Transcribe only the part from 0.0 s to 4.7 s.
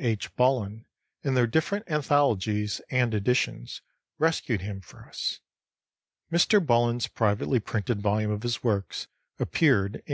H. Bullen in their different anthologies and editions rescued